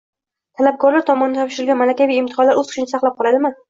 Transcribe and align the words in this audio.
Talabgorlar 0.61 1.05
tomonidan 1.11 1.49
topshirilgan 1.53 1.81
malakaviy 1.85 2.25
imtihonlar 2.25 2.65
o‘z 2.67 2.75
kuchini 2.75 2.97
saqlab 2.99 3.23
qoladimi? 3.25 3.59